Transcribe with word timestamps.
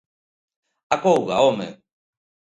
Acouga, 0.97 1.37
home! 1.43 1.69